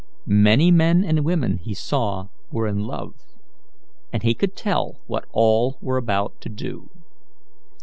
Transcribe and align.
Many 0.25 0.71
men 0.71 1.03
and 1.03 1.23
women 1.23 1.59
he 1.59 1.75
saw 1.75 2.29
were 2.49 2.65
in 2.65 2.79
love, 2.79 3.13
and 4.11 4.23
he 4.23 4.33
could 4.33 4.55
tell 4.55 4.97
what 5.05 5.25
all 5.31 5.77
were 5.79 5.97
about 5.97 6.41
to 6.41 6.49
do. 6.49 6.89